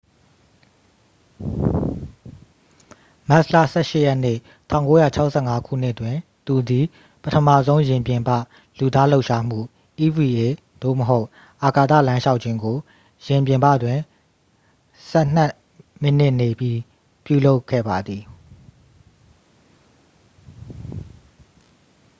[3.29, 4.37] မတ်လ ၁၈ရက်နေ့၊
[4.71, 6.85] ၁၉၆၅ခုနှစ်တွင် သူသည်
[7.23, 8.29] ပထမဆုံး ယာဉ်ပြင်ပ
[8.79, 9.59] လူသားလှုပ်ရှားမှု
[10.05, 10.27] eva
[10.81, 11.27] သို့မဟုတ်
[11.63, 12.77] အာကာသလမ်းလျှောက်ခြင်းကို
[13.25, 13.97] ယာဉ်ပြင်ပတွင်
[15.07, 15.51] ဆယ်နှစ်
[16.01, 16.77] မိနစ်နေပြီး
[17.25, 18.23] ပြုလုပ်ခဲ့ပါသည်။